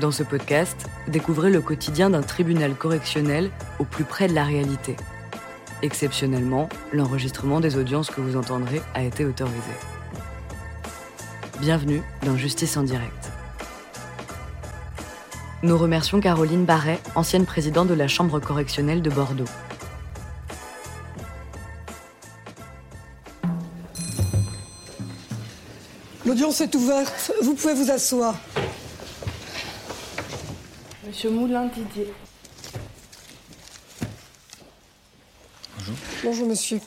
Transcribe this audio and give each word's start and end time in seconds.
Dans 0.00 0.10
ce 0.10 0.24
podcast, 0.24 0.88
découvrez 1.06 1.50
le 1.50 1.60
quotidien 1.60 2.10
d'un 2.10 2.22
tribunal 2.22 2.74
correctionnel 2.74 3.50
au 3.78 3.84
plus 3.84 4.02
près 4.02 4.26
de 4.26 4.34
la 4.34 4.42
réalité. 4.42 4.96
Exceptionnellement, 5.82 6.68
l'enregistrement 6.92 7.60
des 7.60 7.76
audiences 7.76 8.10
que 8.10 8.20
vous 8.20 8.36
entendrez 8.36 8.82
a 8.94 9.04
été 9.04 9.24
autorisé. 9.24 9.70
Bienvenue 11.60 12.02
dans 12.26 12.36
Justice 12.36 12.76
en 12.76 12.82
direct. 12.82 13.30
Nous 15.62 15.78
remercions 15.78 16.20
Caroline 16.20 16.64
Barret, 16.64 16.98
ancienne 17.14 17.46
présidente 17.46 17.86
de 17.86 17.94
la 17.94 18.08
Chambre 18.08 18.40
correctionnelle 18.40 19.00
de 19.00 19.10
Bordeaux. 19.10 19.44
L'audience 26.26 26.60
est 26.60 26.74
ouverte. 26.74 27.32
Vous 27.42 27.54
pouvez 27.54 27.74
vous 27.74 27.92
asseoir. 27.92 28.34
Monsieur 31.14 31.30
Moulin 31.30 31.66
Didier. 31.66 32.12
Bonjour. 35.78 35.94
Bonjour, 36.24 36.48
monsieur. 36.48 36.80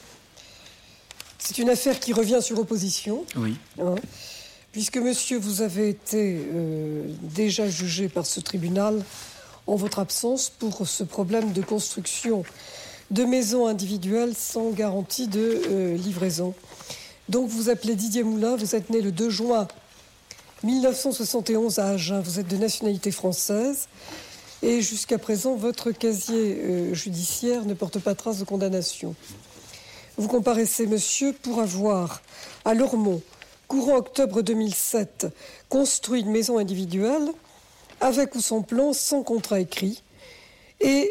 C'est 1.39 1.59
une 1.59 1.69
affaire 1.69 1.97
qui 1.97 2.11
revient 2.11 2.39
sur 2.41 2.59
opposition. 2.59 3.23
Oui. 3.37 3.55
hein, 3.79 3.95
puisque, 4.73 4.97
monsieur, 4.97 5.37
vous 5.37 5.61
avez 5.61 5.87
été 5.87 6.45
euh, 6.53 7.05
déjà 7.21 7.69
jugé 7.69 8.09
par 8.09 8.25
ce 8.25 8.41
tribunal 8.41 9.01
en 9.65 9.77
votre 9.77 9.99
absence 9.99 10.49
pour 10.49 10.85
ce 10.85 11.05
problème 11.05 11.53
de 11.53 11.61
construction 11.61 12.43
de 13.11 13.23
maisons 13.23 13.65
individuelles 13.65 14.35
sans 14.35 14.71
garantie 14.71 15.29
de 15.29 15.61
euh, 15.69 15.95
livraison. 15.95 16.53
Donc, 17.29 17.47
vous 17.47 17.69
appelez 17.69 17.95
Didier 17.95 18.23
Moulin, 18.23 18.57
vous 18.57 18.75
êtes 18.75 18.89
né 18.89 18.99
le 18.99 19.13
2 19.13 19.29
juin 19.29 19.69
1971 20.63 21.77
à 21.77 21.89
Agen, 21.89 22.19
vous 22.21 22.39
êtes 22.39 22.47
de 22.47 22.57
nationalité 22.57 23.11
française. 23.11 23.87
Et 24.63 24.81
jusqu'à 24.81 25.19
présent, 25.19 25.55
votre 25.55 25.91
casier 25.91 26.57
euh, 26.59 26.93
judiciaire 26.95 27.63
ne 27.65 27.75
porte 27.75 27.99
pas 27.99 28.15
trace 28.15 28.39
de 28.39 28.43
condamnation. 28.43 29.13
Vous 30.17 30.27
comparaissez, 30.27 30.87
monsieur, 30.87 31.31
pour 31.31 31.59
avoir, 31.59 32.23
à 32.65 32.73
Lormont, 32.73 33.21
courant 33.67 33.97
octobre 33.97 34.41
2007, 34.41 35.27
construit 35.69 36.21
une 36.21 36.31
maison 36.31 36.57
individuelle, 36.57 37.29
avec 38.01 38.33
ou 38.33 38.41
sans 38.41 38.63
plan, 38.63 38.93
sans 38.93 39.21
contrat 39.21 39.59
écrit. 39.59 40.01
Et 40.81 41.07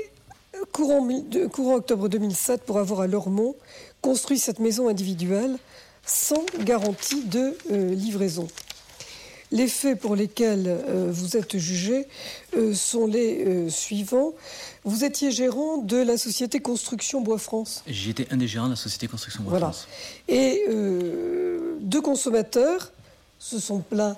courant, 0.73 1.07
courant 1.53 1.77
octobre 1.77 2.09
2007, 2.09 2.63
pour 2.63 2.81
avoir 2.81 3.03
à 3.03 3.07
Lormont, 3.07 3.55
construit 4.03 4.41
cette 4.41 4.59
maison 4.59 4.89
individuelle, 4.89 5.57
sans 6.05 6.45
garantie 6.65 7.23
de 7.25 7.57
euh, 7.71 7.95
livraison. 7.95 8.49
Les 9.53 9.69
faits 9.69 10.01
pour 10.01 10.17
lesquels 10.17 10.65
euh, 10.67 11.09
vous 11.13 11.37
êtes 11.37 11.57
jugé 11.57 12.09
euh, 12.57 12.75
sont 12.75 13.07
les 13.07 13.45
euh, 13.45 13.69
suivants. 13.71 14.33
Vous 14.85 15.05
étiez 15.05 15.31
gérant 15.31 15.79
de 15.79 15.97
la 15.97 16.19
société 16.19 16.59
Construction 16.61 17.21
Bois 17.21 17.39
France. 17.39 17.85
J'étais 17.87 18.27
un 18.33 18.37
des 18.37 18.49
gérants 18.49 18.67
de 18.67 18.71
la 18.71 18.77
société 18.77 19.07
Construction 19.07 19.43
Bois 19.45 19.51
Voilà. 19.53 19.67
France. 19.73 19.87
Et 20.29 20.65
deux 21.81 22.01
consommateurs 22.01 22.93
se 23.39 23.59
sont 23.61 23.81
plaints 23.81 24.17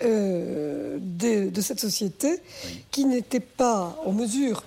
de, 0.00 0.98
de 1.50 1.60
cette 1.60 1.80
société 1.80 2.40
qui 2.90 3.04
n'était 3.04 3.40
pas 3.40 4.00
en 4.04 4.12
mesure 4.12 4.62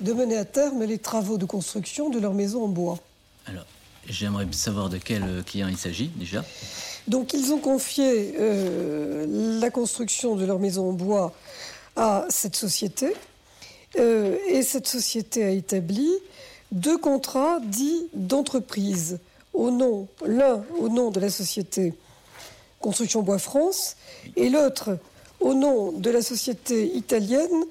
de 0.00 0.12
mener 0.12 0.36
à 0.36 0.44
terme 0.44 0.84
les 0.84 0.98
travaux 0.98 1.38
de 1.38 1.44
construction 1.44 2.10
de 2.10 2.18
leur 2.18 2.34
maison 2.34 2.64
en 2.64 2.68
bois. 2.68 2.98
Alors, 3.46 3.64
j'aimerais 4.08 4.46
savoir 4.52 4.88
de 4.88 4.98
quel 4.98 5.22
euh, 5.22 5.42
client 5.42 5.68
il 5.68 5.76
s'agit 5.76 6.08
déjà. 6.16 6.44
Donc 7.08 7.34
ils 7.34 7.52
ont 7.52 7.58
confié 7.58 8.34
euh, 8.38 9.60
la 9.60 9.70
construction 9.70 10.36
de 10.36 10.44
leur 10.44 10.58
maison 10.58 10.90
en 10.90 10.92
bois 10.92 11.32
à 11.96 12.26
cette 12.28 12.56
société. 12.56 13.14
Euh, 13.98 14.36
et 14.48 14.62
cette 14.62 14.86
société 14.86 15.44
a 15.44 15.50
établi 15.50 16.10
deux 16.72 16.98
contrats 16.98 17.60
dits 17.60 18.06
d'entreprise. 18.14 19.18
Au 19.52 19.70
nom, 19.70 20.08
l'un 20.26 20.64
au 20.78 20.88
nom 20.88 21.10
de 21.10 21.20
la 21.20 21.30
société 21.30 21.94
Construction 22.80 23.22
Bois 23.22 23.38
France 23.38 23.96
et 24.34 24.50
l'autre 24.50 24.98
au 25.38 25.54
nom 25.54 25.92
de 25.92 26.10
la 26.10 26.22
société 26.22 26.86
italienne. 26.96 27.64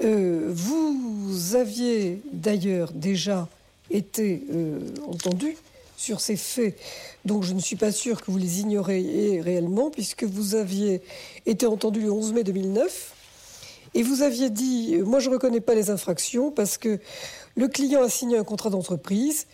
Vous 0.00 1.54
aviez 1.54 2.20
d'ailleurs 2.32 2.90
déjà 2.92 3.46
été 3.90 4.44
euh, 4.52 4.80
entendu 5.06 5.56
sur 5.96 6.20
ces 6.20 6.36
faits, 6.36 6.76
donc 7.24 7.44
je 7.44 7.52
ne 7.52 7.60
suis 7.60 7.76
pas 7.76 7.92
sûr 7.92 8.20
que 8.20 8.30
vous 8.30 8.38
les 8.38 8.60
ignorez 8.60 9.40
réellement, 9.40 9.90
puisque 9.90 10.24
vous 10.24 10.56
aviez 10.56 11.00
été 11.46 11.66
entendu 11.66 12.00
le 12.00 12.10
11 12.10 12.32
mai 12.32 12.44
2009, 12.44 13.14
et 13.94 14.02
vous 14.02 14.22
aviez 14.22 14.50
dit, 14.50 14.94
euh, 14.94 15.04
moi 15.04 15.20
je 15.20 15.28
ne 15.28 15.34
reconnais 15.34 15.60
pas 15.60 15.74
les 15.74 15.90
infractions, 15.90 16.50
parce 16.50 16.78
que 16.78 16.98
le 17.54 17.68
client 17.68 18.02
a 18.02 18.08
signé 18.08 18.36
un 18.36 18.44
contrat 18.44 18.70
d'entreprise, 18.70 19.46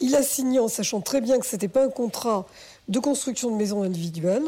il 0.00 0.14
a 0.14 0.22
signé 0.22 0.60
en 0.60 0.68
sachant 0.68 1.00
très 1.00 1.20
bien 1.20 1.38
que 1.38 1.46
ce 1.46 1.56
n'était 1.56 1.68
pas 1.68 1.84
un 1.84 1.90
contrat 1.90 2.46
de 2.88 2.98
construction 3.00 3.50
de 3.50 3.56
maison 3.56 3.82
individuelle, 3.82 4.44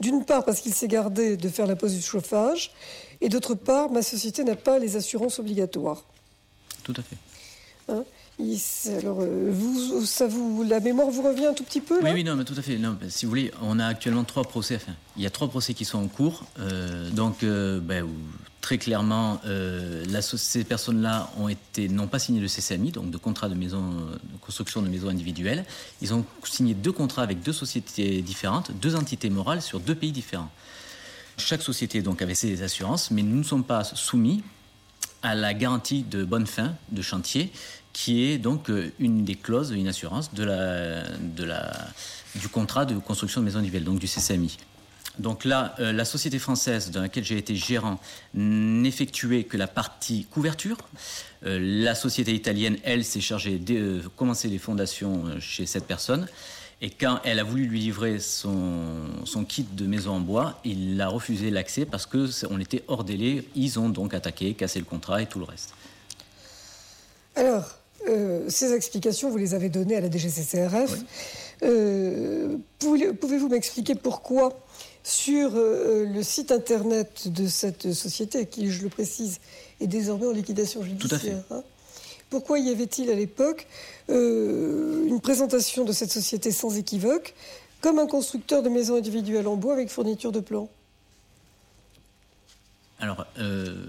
d'une 0.00 0.24
part 0.24 0.44
parce 0.44 0.60
qu'il 0.60 0.72
s'est 0.74 0.88
gardé 0.88 1.36
de 1.36 1.48
faire 1.48 1.66
la 1.66 1.76
pose 1.76 1.94
du 1.94 2.02
chauffage, 2.02 2.72
et 3.20 3.28
d'autre 3.28 3.54
part, 3.54 3.90
ma 3.90 4.02
société 4.02 4.42
n'a 4.42 4.56
pas 4.56 4.78
les 4.78 4.96
assurances 4.96 5.38
obligatoires. 5.38 6.04
Tout 6.82 6.94
à 6.96 7.02
fait. 7.02 7.16
Hein? 7.88 8.04
Alors, 8.38 9.18
euh, 9.20 10.04
ça 10.04 10.26
vous, 10.26 10.64
la 10.66 10.80
mémoire 10.80 11.10
vous 11.10 11.22
revient 11.22 11.46
un 11.46 11.52
tout 11.52 11.64
petit 11.64 11.80
peu 11.80 12.02
Oui, 12.02 12.10
oui, 12.12 12.24
non, 12.24 12.34
mais 12.34 12.44
tout 12.44 12.54
à 12.56 12.62
fait. 12.62 12.78
Non, 12.78 12.96
si 13.08 13.26
vous 13.26 13.30
voulez, 13.30 13.52
on 13.62 13.78
a 13.78 13.86
actuellement 13.86 14.24
trois 14.24 14.44
procès. 14.44 14.80
Il 15.16 15.22
y 15.22 15.26
a 15.26 15.30
trois 15.30 15.48
procès 15.48 15.74
qui 15.74 15.84
sont 15.84 15.98
en 15.98 16.08
cours. 16.08 16.44
Euh, 16.58 17.10
donc, 17.10 17.42
euh, 17.42 17.78
ben, 17.78 18.06
très 18.60 18.78
clairement, 18.78 19.40
ces 20.22 20.64
personnes-là 20.64 21.30
ont 21.38 21.48
été 21.48 21.88
n'ont 21.88 22.06
pas 22.06 22.18
signé 22.18 22.40
de 22.40 22.46
CCMI, 22.46 22.92
donc 22.92 23.10
de 23.10 23.18
contrat 23.18 23.48
de 23.48 23.56
construction 24.40 24.82
de 24.82 24.88
maison 24.88 25.08
individuelle. 25.08 25.64
Ils 26.00 26.14
ont 26.14 26.24
signé 26.44 26.74
deux 26.74 26.92
contrats 26.92 27.22
avec 27.22 27.42
deux 27.42 27.52
sociétés 27.52 28.22
différentes, 28.22 28.72
deux 28.80 28.96
entités 28.96 29.30
morales 29.30 29.62
sur 29.62 29.78
deux 29.78 29.94
pays 29.94 30.12
différents. 30.12 30.50
Chaque 31.38 31.62
société 31.62 32.02
donc 32.02 32.22
avait 32.22 32.34
ses 32.34 32.62
assurances, 32.62 33.10
mais 33.10 33.22
nous 33.22 33.36
ne 33.36 33.42
sommes 33.42 33.64
pas 33.64 33.84
soumis 33.84 34.42
à 35.22 35.34
la 35.34 35.54
garantie 35.54 36.02
de 36.02 36.24
bonne 36.24 36.46
fin 36.46 36.74
de 36.90 37.02
chantier, 37.02 37.52
qui 37.92 38.24
est 38.24 38.38
donc 38.38 38.70
euh, 38.70 38.92
une 38.98 39.24
des 39.24 39.34
clauses, 39.34 39.70
une 39.70 39.88
assurance 39.88 40.30
du 40.34 40.48
contrat 42.50 42.84
de 42.84 42.98
construction 42.98 43.40
de 43.40 43.46
maison 43.46 43.58
individuelle, 43.58 43.84
donc 43.84 43.98
du 43.98 44.06
CCMI. 44.06 44.56
Donc 45.18 45.44
là, 45.44 45.74
euh, 45.78 45.92
la 45.92 46.06
société 46.06 46.38
française 46.38 46.90
dans 46.90 47.02
laquelle 47.02 47.24
j'ai 47.24 47.36
été 47.36 47.54
gérant 47.54 48.00
n'effectuait 48.32 49.44
que 49.44 49.58
la 49.58 49.66
partie 49.66 50.24
couverture. 50.30 50.78
Euh, 51.44 51.58
la 51.60 51.94
société 51.94 52.34
italienne, 52.34 52.78
elle, 52.82 53.04
s'est 53.04 53.20
chargée 53.20 53.58
de 53.58 54.00
commencer 54.16 54.48
les 54.48 54.58
fondations 54.58 55.24
chez 55.38 55.66
cette 55.66 55.86
personne. 55.86 56.26
Et 56.84 56.90
quand 56.90 57.20
elle 57.24 57.38
a 57.38 57.44
voulu 57.44 57.66
lui 57.66 57.78
livrer 57.78 58.18
son, 58.18 58.80
son 59.24 59.44
kit 59.44 59.62
de 59.72 59.86
maison 59.86 60.14
en 60.14 60.20
bois, 60.20 60.58
il 60.64 61.00
a 61.00 61.06
refusé 61.08 61.48
l'accès 61.50 61.84
parce 61.86 62.06
que 62.06 62.26
on 62.50 62.58
était 62.58 62.82
hors 62.88 63.04
délai. 63.04 63.44
Ils 63.54 63.78
ont 63.78 63.88
donc 63.88 64.14
attaqué, 64.14 64.54
cassé 64.54 64.80
le 64.80 64.84
contrat 64.84 65.22
et 65.22 65.26
tout 65.26 65.38
le 65.38 65.44
reste. 65.44 65.70
Alors, 67.36 67.78
euh, 68.08 68.44
ces 68.48 68.72
explications, 68.72 69.30
vous 69.30 69.36
les 69.38 69.54
avez 69.54 69.68
données 69.68 69.94
à 69.96 70.00
la 70.00 70.10
DGCCRF. 70.10 70.98
Euh, 71.62 72.56
pouvez- 72.80 73.12
Pouvez-vous 73.12 73.48
m'expliquer 73.48 73.94
pourquoi, 73.94 74.58
sur 75.04 75.52
euh, 75.54 76.04
le 76.12 76.22
site 76.24 76.50
internet 76.50 77.28
de 77.28 77.46
cette 77.46 77.92
société, 77.92 78.46
qui, 78.46 78.70
je 78.72 78.82
le 78.82 78.88
précise, 78.88 79.38
est 79.80 79.86
désormais 79.86 80.26
en 80.26 80.32
liquidation 80.32 80.82
judiciaire, 80.82 81.14
à 81.14 81.18
fait. 81.20 81.54
hein, 81.54 81.62
pourquoi 82.28 82.58
y 82.58 82.70
avait-il 82.70 83.08
à 83.10 83.14
l'époque 83.14 83.66
une 85.12 85.20
présentation 85.20 85.84
de 85.84 85.92
cette 85.92 86.10
société 86.10 86.50
sans 86.50 86.76
équivoque 86.76 87.34
comme 87.80 87.98
un 87.98 88.06
constructeur 88.06 88.62
de 88.62 88.68
maisons 88.68 88.96
individuelles 88.96 89.46
en 89.46 89.56
bois 89.56 89.74
avec 89.74 89.90
fourniture 89.90 90.32
de 90.32 90.40
plans 90.40 90.68
Alors, 92.98 93.26
euh, 93.38 93.86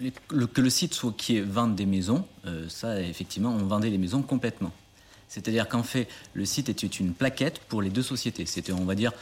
le- 0.00 0.46
que 0.46 0.60
le 0.60 0.70
site 0.70 0.94
soit 0.94 1.12
qui 1.16 1.36
est 1.36 1.40
vente 1.42 1.74
des 1.74 1.86
maisons, 1.86 2.24
euh, 2.46 2.68
ça, 2.68 3.00
effectivement, 3.00 3.50
on 3.50 3.66
vendait 3.66 3.90
les 3.90 3.98
maisons 3.98 4.22
complètement. 4.22 4.72
C'est-à-dire 5.28 5.68
qu'en 5.68 5.82
fait, 5.82 6.06
le 6.32 6.44
site 6.44 6.68
était 6.68 6.86
une 6.86 7.12
plaquette 7.12 7.58
pour 7.58 7.82
les 7.82 7.90
deux 7.90 8.02
sociétés. 8.02 8.46
C'était, 8.46 8.72
on 8.72 8.84
va 8.84 8.94
dire, 8.94 9.12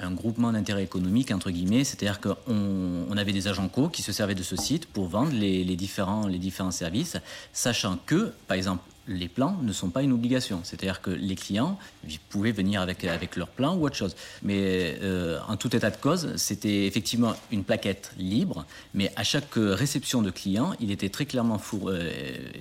un 0.00 0.12
groupement 0.12 0.52
d'intérêt 0.52 0.84
économique, 0.84 1.30
entre 1.30 1.50
guillemets. 1.50 1.84
C'est-à-dire 1.84 2.20
qu'on 2.20 2.36
on 2.46 3.16
avait 3.16 3.32
des 3.32 3.48
agents 3.48 3.68
co 3.68 3.88
qui 3.88 4.02
se 4.02 4.12
servaient 4.12 4.34
de 4.34 4.42
ce 4.42 4.56
site 4.56 4.86
pour 4.86 5.08
vendre 5.08 5.32
les, 5.32 5.64
différents, 5.76 6.28
services, 6.70 7.16
sachant 7.52 7.98
que, 8.06 8.32
par 8.46 8.56
exemple, 8.56 8.82
les 9.06 9.28
plans 9.28 9.58
ne 9.60 9.72
sont 9.72 9.90
pas 9.90 10.02
une 10.02 10.12
obligation. 10.12 10.60
C'est-à-dire 10.64 11.02
que 11.02 11.10
les 11.10 11.34
clients 11.34 11.78
pouvaient 12.30 12.52
venir 12.52 12.80
avec, 12.80 13.04
avec 13.04 13.36
leurs 13.36 13.48
plans 13.48 13.76
ou 13.76 13.84
autre 13.84 13.96
chose. 13.96 14.16
Mais 14.42 14.98
euh, 15.02 15.38
en 15.46 15.56
tout 15.56 15.74
état 15.76 15.90
de 15.90 15.96
cause, 15.96 16.34
c'était 16.36 16.86
effectivement 16.86 17.34
une 17.50 17.64
plaquette 17.64 18.12
libre, 18.16 18.64
mais 18.94 19.12
à 19.16 19.22
chaque 19.22 19.54
réception 19.56 20.22
de 20.22 20.30
client, 20.30 20.72
il 20.80 20.90
était 20.90 21.10
très 21.10 21.26
clairement 21.26 21.60
euh, 21.86 22.10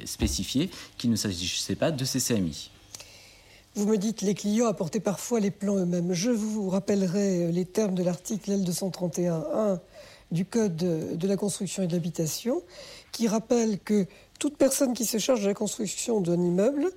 spécifié 0.05 0.69
qu'il 0.97 1.11
ne 1.11 1.15
s'agissait 1.15 1.75
pas 1.75 1.91
de 1.91 2.03
CCMI. 2.03 2.71
Vous 3.75 3.87
me 3.87 3.97
dites 3.97 4.21
les 4.21 4.35
clients 4.35 4.67
apportaient 4.67 4.99
parfois 4.99 5.39
les 5.39 5.49
plans 5.49 5.77
eux-mêmes. 5.77 6.13
Je 6.13 6.29
vous 6.29 6.69
rappellerai 6.69 7.51
les 7.51 7.65
termes 7.65 7.95
de 7.95 8.03
l'article 8.03 8.51
L231.1 8.51 9.79
du 10.29 10.45
Code 10.45 10.75
de 10.75 11.27
la 11.27 11.35
construction 11.37 11.81
et 11.81 11.87
de 11.87 11.93
l'habitation 11.93 12.61
qui 13.11 13.27
rappelle 13.27 13.79
que 13.79 14.05
toute 14.39 14.57
personne 14.57 14.93
qui 14.93 15.05
se 15.05 15.17
charge 15.17 15.41
de 15.41 15.47
la 15.47 15.55
construction 15.55 16.21
d'un 16.21 16.39
immeuble 16.39 16.87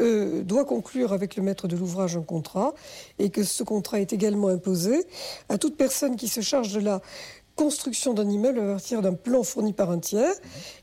euh, 0.00 0.42
doit 0.42 0.64
conclure 0.64 1.12
avec 1.12 1.36
le 1.36 1.44
maître 1.44 1.68
de 1.68 1.76
l'ouvrage 1.76 2.16
un 2.16 2.22
contrat 2.22 2.74
et 3.20 3.30
que 3.30 3.44
ce 3.44 3.62
contrat 3.62 4.00
est 4.00 4.12
également 4.12 4.48
imposé 4.48 5.06
à 5.48 5.58
toute 5.58 5.76
personne 5.76 6.16
qui 6.16 6.26
se 6.26 6.40
charge 6.40 6.72
de 6.72 6.80
la 6.80 7.02
construction 7.56 8.14
d'un 8.14 8.28
immeuble 8.28 8.60
à 8.60 8.74
partir 8.74 9.02
d'un 9.02 9.14
plan 9.14 9.42
fourni 9.42 9.72
par 9.72 9.90
un 9.90 9.98
tiers 9.98 10.34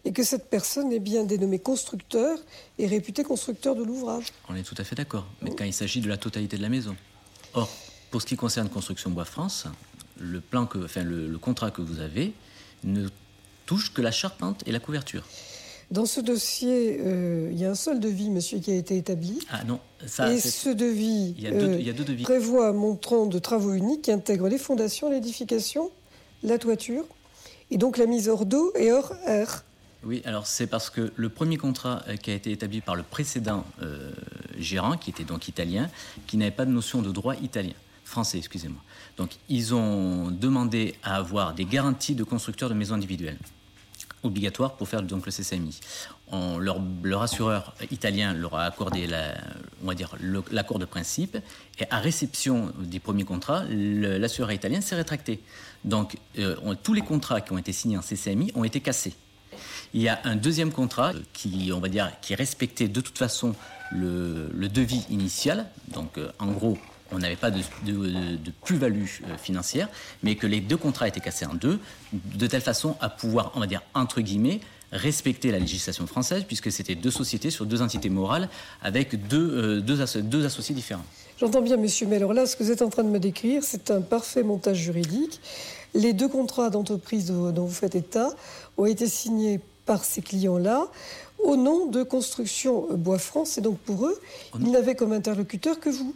et 0.04 0.12
que 0.12 0.24
cette 0.24 0.50
personne 0.50 0.92
est 0.92 1.00
bien 1.00 1.24
dénommée 1.24 1.60
constructeur 1.60 2.38
et 2.80 2.88
réputée 2.88 3.24
constructeur 3.24 3.75
de 3.75 3.84
l'ouvrage. 3.84 4.25
On 4.50 4.56
est 4.56 4.64
tout 4.64 4.75
à 4.78 4.84
fait 4.84 4.96
d'accord, 4.96 5.25
mais 5.42 5.56
quand 5.56 5.64
il 5.64 5.74
s'agit 5.74 6.02
de 6.02 6.10
la 6.10 6.18
totalité 6.18 6.58
de 6.58 6.62
la 6.62 6.70
maison. 6.70 6.96
Or, 7.54 7.70
pour 8.12 8.22
ce 8.22 8.28
qui 8.28 8.36
concerne 8.36 8.68
Construction 8.68 9.12
Bois 9.12 9.25
France, 9.25 9.66
le, 10.20 10.42
plan 10.42 10.66
que, 10.66 10.80
enfin, 10.84 11.04
le 11.04 11.38
contrat 11.38 11.72
que 11.72 11.81
vous 11.81 12.00
avez 12.00 12.34
ne 12.84 13.08
touche 13.66 13.94
que 13.94 14.02
la 14.02 14.12
charpente 14.12 14.64
et 14.68 14.72
la 14.72 14.80
couverture. 14.80 15.24
Dans 15.92 16.06
ce 16.06 16.22
dossier, 16.22 16.98
euh, 17.02 17.50
il 17.52 17.60
y 17.60 17.66
a 17.66 17.70
un 17.70 17.75
seul 17.75 18.00
devis, 18.00 18.30
monsieur, 18.30 18.58
qui 18.58 18.72
a 18.72 18.75
été 18.75 18.98
établi. 18.98 19.38
Ah 19.52 19.64
non, 19.64 19.80
ça. 20.08 20.34
Et 20.34 20.40
ce 20.40 20.70
devis, 20.70 21.36
il 21.38 21.44
y, 21.44 21.48
a 21.48 21.52
deux, 21.52 21.75
il 21.80 21.86
y 21.86 21.90
a 21.90 21.94
deux 21.94 22.04
devis. 22.04 22.24
prévoit 22.24 22.68
un 22.68 22.74
montant 22.74 23.28
de 23.28 23.38
travaux 23.38 23.74
uniques 23.74 24.04
qui 24.04 24.12
intègre 24.12 24.48
les 24.48 24.58
fondations, 24.58 25.10
l'édification, 25.10 25.92
la 26.44 26.57
toiture, 26.57 27.06
et 27.72 27.78
donc 27.78 27.98
la 27.98 28.06
mise 28.06 28.30
hors 28.30 28.45
d'eau 28.45 28.72
et 28.75 28.92
hors 28.92 29.13
air. 29.25 29.63
Oui, 30.04 30.22
alors 30.25 30.45
c'est 30.45 30.68
parce 30.68 30.90
que 30.90 31.13
le 31.16 31.30
premier 31.30 31.57
contrat 31.57 32.04
euh, 32.07 32.18
qui 32.18 32.30
a 32.31 32.34
été 32.34 32.51
établi 32.51 32.81
par 32.81 32.95
le 32.95 33.04
précédent 33.04 33.66
euh, 33.81 34.12
gérant, 34.57 34.98
qui 34.98 35.10
était 35.10 35.24
donc 35.24 35.48
italien, 35.48 35.90
qui 36.28 36.36
n'avait 36.38 36.51
pas 36.51 36.66
de 36.66 36.72
notion 36.72 37.01
de 37.01 37.12
droit 37.12 37.36
italien, 37.36 37.74
français, 38.04 38.38
excusez-moi. 38.38 38.81
Donc 39.18 39.31
ils 39.48 39.74
ont 39.74 40.30
demandé 40.30 40.95
à 41.04 41.16
avoir 41.16 41.54
des 41.54 41.66
garanties 41.66 42.16
de 42.16 42.24
constructeurs 42.24 42.69
de 42.69 42.74
maisons 42.74 42.96
individuelles 42.96 43.39
obligatoires 44.24 44.74
pour 44.74 44.88
faire 44.88 45.02
donc 45.02 45.25
le 45.25 45.31
CCMI. 45.31 45.80
leur, 46.60 47.22
assureur 47.22 47.75
italien 47.92 48.34
leur 48.34 48.56
a 48.56 48.64
accordé 48.66 49.08
on 49.84 49.88
va 49.88 49.96
dire 49.96 50.16
l'accord 50.52 50.80
de 50.80 50.86
principe 50.86 51.38
et 51.80 51.86
à 51.90 52.00
réception 52.00 52.72
des 52.80 53.00
premiers 53.00 53.25
contrats, 53.25 53.64
l'assureur 53.70 54.52
italien 54.52 54.81
s'est 54.81 54.96
rétracté. 54.96 55.42
Donc 55.86 56.18
euh, 56.40 56.56
tous 56.81 56.94
les 56.94 57.02
contrats 57.02 57.42
qui 57.42 57.52
ont 57.52 57.58
été 57.58 57.74
signés 57.74 57.98
en 57.98 58.02
CCMI 58.02 58.52
ont 58.56 58.64
été 58.64 58.80
cassés. 58.80 59.14
Il 59.94 60.02
y 60.02 60.10
a 60.10 60.20
un 60.24 60.36
deuxième 60.36 60.72
contrat 60.72 61.14
qui, 61.34 61.72
on 61.74 61.80
va 61.80 61.88
dire, 61.88 62.12
qui 62.22 62.34
respectait 62.34 62.88
de 62.88 63.02
toute 63.02 63.18
façon 63.18 63.54
le, 63.92 64.50
le 64.52 64.70
devis 64.70 65.06
initial. 65.10 65.68
Donc, 65.90 66.18
euh, 66.18 66.31
en 66.40 66.48
gros, 66.48 66.80
on 67.13 67.19
n'avait 67.19 67.36
pas 67.36 67.51
de, 67.51 67.62
plus-value 68.63 69.04
euh, 69.04 69.38
financière, 69.38 69.89
mais 70.24 70.36
que 70.36 70.48
les 70.48 70.60
deux 70.60 70.77
contrats 70.77 71.07
étaient 71.07 71.19
cassés 71.19 71.45
en 71.45 71.54
deux, 71.54 71.80
de 72.12 72.48
telle 72.48 72.62
façon 72.62 72.95
à 73.00 73.10
pouvoir, 73.10 73.51
on 73.56 73.60
va 73.60 73.68
dire, 73.68 73.81
entre 73.94 74.21
guillemets, 74.21 74.60
respecter 74.92 75.51
la 75.51 75.60
législation 75.60 76.06
française, 76.06 76.44
puisque 76.45 76.71
c'était 76.71 76.95
deux 76.95 77.12
sociétés 77.12 77.50
sur 77.50 77.65
deux 77.65 77.81
entités 77.81 78.10
morales 78.10 78.48
avec 78.81 79.27
deux, 79.27 79.80
euh, 79.80 79.81
deux, 79.81 80.45
associés 80.45 80.75
différents. 80.75 81.06
J'entends 81.39 81.62
bien, 81.62 81.77
monsieur, 81.77 82.07
mais 82.07 82.18
alors 82.18 82.33
là, 82.33 82.45
ce 82.45 82.56
que 82.56 82.63
vous 82.63 82.71
êtes 82.71 82.83
en 82.83 82.89
train 82.89 83.04
de 83.04 83.10
me 83.10 83.19
décrire, 83.19 83.63
c'est 83.63 83.89
un 83.92 84.01
parfait 84.01 84.44
montage 84.44 84.77
juridique. 84.77 85.39
Les 85.95 86.13
deux 86.13 86.27
contrats 86.27 86.69
d'entreprise 86.69 87.27
dont 87.27 87.65
vous 87.65 87.74
faites 87.74 87.95
état 87.95 88.30
ont 88.77 88.86
été 88.86 89.07
signés 89.07 89.60
par 89.86 90.04
ces 90.04 90.21
clients-là 90.21 90.88
au 91.44 91.56
nom 91.57 91.88
de 91.88 92.04
Construction 92.04 92.88
Bois 92.95 93.19
France, 93.19 93.57
et 93.57 93.62
donc 93.62 93.77
pour 93.80 94.06
eux, 94.06 94.19
ils 94.60 94.71
n'avaient 94.71 94.95
comme 94.95 95.12
interlocuteur 95.12 95.80
que 95.80 95.89
vous. 95.89 96.15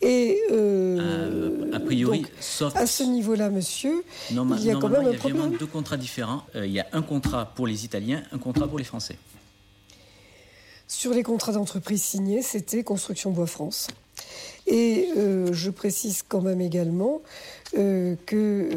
Et 0.00 0.40
euh, 0.52 1.70
a 1.72 1.80
priori, 1.80 2.24
sauf 2.40 2.76
à 2.76 2.86
ce 2.86 3.02
niveau-là, 3.02 3.50
monsieur, 3.50 4.04
il 4.30 4.36
y 4.64 4.70
a 4.70 4.76
quand 4.76 4.88
même 4.88 5.06
un 5.06 5.10
il 5.10 5.36
y 5.36 5.40
a 5.40 5.58
deux 5.58 5.66
contrats 5.66 5.96
différents. 5.96 6.44
Euh, 6.54 6.66
il 6.66 6.72
y 6.72 6.78
a 6.78 6.86
un 6.92 7.02
contrat 7.02 7.52
pour 7.54 7.66
les 7.66 7.84
Italiens, 7.84 8.22
un 8.30 8.38
contrat 8.38 8.68
pour 8.68 8.78
les 8.78 8.84
Français. 8.84 9.16
Sur 10.86 11.12
les 11.12 11.22
contrats 11.22 11.52
d'entreprise 11.52 12.02
signés, 12.02 12.42
c'était 12.42 12.84
Construction 12.84 13.32
Bois 13.32 13.48
France. 13.48 13.88
Et 14.66 15.08
euh, 15.16 15.52
je 15.52 15.70
précise 15.70 16.22
quand 16.26 16.42
même 16.42 16.60
également 16.60 17.20
que 17.74 18.70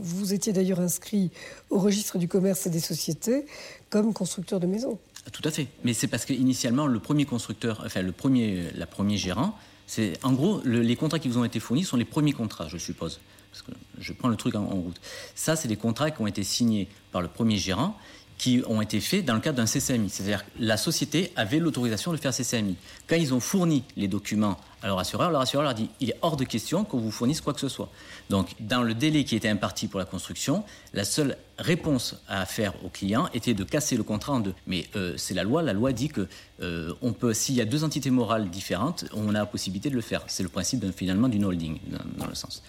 vous 0.00 0.32
étiez 0.32 0.52
d'ailleurs 0.52 0.78
inscrit 0.78 1.32
au 1.68 1.80
registre 1.80 2.16
du 2.16 2.28
commerce 2.28 2.66
et 2.66 2.70
des 2.70 2.78
sociétés 2.80 3.44
comme 3.90 4.12
constructeur 4.12 4.60
de 4.60 4.66
maisons. 4.66 4.98
Tout 5.32 5.42
à 5.44 5.50
fait. 5.50 5.68
Mais 5.84 5.92
c'est 5.92 6.06
parce 6.06 6.24
qu'initialement, 6.24 6.86
le 6.86 7.00
premier 7.00 7.24
constructeur, 7.24 7.82
enfin 7.84 8.02
le 8.02 8.12
premier, 8.12 8.70
gérant, 9.16 9.58
c'est 9.86 10.18
en 10.22 10.32
gros 10.32 10.60
les 10.64 10.96
contrats 10.96 11.18
qui 11.18 11.28
vous 11.28 11.38
ont 11.38 11.44
été 11.44 11.60
fournis 11.60 11.84
sont 11.84 11.96
les 11.96 12.04
premiers 12.04 12.32
contrats, 12.32 12.68
je 12.68 12.78
suppose. 12.78 13.20
Parce 13.50 13.62
que 13.62 13.72
je 13.98 14.12
prends 14.12 14.28
le 14.28 14.36
truc 14.36 14.54
en, 14.54 14.66
route. 14.66 15.00
Ça, 15.34 15.56
c'est 15.56 15.68
des 15.68 15.76
contrats 15.76 16.10
qui 16.10 16.20
ont 16.20 16.26
été 16.26 16.44
signés 16.44 16.88
par 17.10 17.22
le 17.22 17.28
premier 17.28 17.56
gérant 17.56 17.98
qui 18.38 18.62
ont 18.66 18.80
été 18.82 19.00
faits 19.00 19.24
dans 19.24 19.34
le 19.34 19.40
cadre 19.40 19.56
d'un 19.56 19.66
CCMI. 19.66 20.10
C'est-à-dire 20.10 20.44
que 20.44 20.50
la 20.58 20.76
société 20.76 21.32
avait 21.36 21.58
l'autorisation 21.58 22.12
de 22.12 22.16
faire 22.16 22.32
CCMI. 22.32 22.76
Quand 23.06 23.16
ils 23.16 23.32
ont 23.32 23.40
fourni 23.40 23.84
les 23.96 24.08
documents 24.08 24.58
à 24.82 24.88
leur 24.88 24.98
assureur, 24.98 25.30
leur 25.30 25.40
assureur 25.40 25.64
leur 25.64 25.74
dit 25.74 25.88
il 26.00 26.10
est 26.10 26.18
hors 26.22 26.36
de 26.36 26.44
question 26.44 26.84
qu'on 26.84 26.98
vous 26.98 27.10
fournisse 27.10 27.40
quoi 27.40 27.54
que 27.54 27.60
ce 27.60 27.68
soit. 27.68 27.88
Donc, 28.28 28.54
dans 28.60 28.82
le 28.82 28.94
délai 28.94 29.24
qui 29.24 29.36
était 29.36 29.48
imparti 29.48 29.88
pour 29.88 29.98
la 29.98 30.06
construction, 30.06 30.64
la 30.92 31.04
seule 31.04 31.36
réponse 31.58 32.16
à 32.28 32.44
faire 32.44 32.74
au 32.84 32.88
client 32.88 33.28
était 33.32 33.54
de 33.54 33.64
casser 33.64 33.96
le 33.96 34.02
contrat 34.02 34.34
en 34.34 34.40
deux. 34.40 34.54
Mais 34.66 34.86
euh, 34.96 35.14
c'est 35.16 35.34
la 35.34 35.42
loi. 35.42 35.62
La 35.62 35.72
loi 35.72 35.92
dit 35.92 36.08
que 36.08 36.28
euh, 36.60 36.92
peut, 37.18 37.32
s'il 37.32 37.54
y 37.54 37.60
a 37.60 37.64
deux 37.64 37.84
entités 37.84 38.10
morales 38.10 38.50
différentes, 38.50 39.06
on 39.14 39.30
a 39.30 39.38
la 39.38 39.46
possibilité 39.46 39.88
de 39.90 39.94
le 39.94 40.00
faire. 40.00 40.22
C'est 40.26 40.42
le 40.42 40.48
principe 40.48 40.84
finalement 40.96 41.28
d'une 41.28 41.44
holding, 41.44 41.78
dans, 42.18 42.26
le 42.26 42.34
sens. 42.34 42.62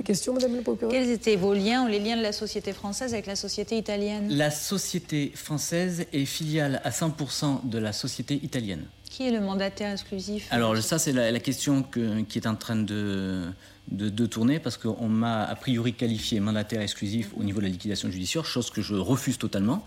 Des 0.00 0.04
questions, 0.04 0.32
Madame 0.32 0.56
le 0.56 0.62
procureur? 0.62 0.90
Quels 0.90 1.10
étaient 1.10 1.36
vos 1.36 1.52
liens 1.52 1.84
ou 1.84 1.88
les 1.88 1.98
liens 1.98 2.16
de 2.16 2.22
la 2.22 2.32
société 2.32 2.72
française 2.72 3.12
avec 3.12 3.26
la 3.26 3.36
société 3.36 3.76
italienne? 3.76 4.28
La 4.30 4.50
société 4.50 5.30
française 5.34 6.06
est 6.14 6.24
filiale 6.24 6.80
à 6.84 6.90
100% 6.90 7.68
de 7.68 7.76
la 7.76 7.92
société 7.92 8.40
italienne. 8.42 8.86
Qui 9.04 9.28
est 9.28 9.30
le 9.30 9.40
mandataire 9.40 9.92
exclusif? 9.92 10.48
Alors 10.50 10.74
ça, 10.78 10.98
c'est 10.98 11.12
la, 11.12 11.38
question 11.40 11.82
qui 11.82 12.38
est 12.38 12.46
en 12.46 12.54
train 12.54 12.76
de, 12.76 13.48
de, 13.88 14.24
tourner 14.24 14.58
parce 14.58 14.78
qu'on 14.78 15.08
m'a 15.08 15.44
a 15.44 15.54
priori 15.54 15.92
qualifié 15.92 16.40
mandataire 16.40 16.80
exclusif 16.80 17.32
au 17.38 17.44
niveau 17.44 17.58
de 17.58 17.66
la 17.66 17.70
liquidation 17.70 18.10
judiciaire, 18.10 18.46
chose 18.46 18.70
que 18.70 18.80
je 18.80 18.94
refuse 18.94 19.36
totalement. 19.36 19.84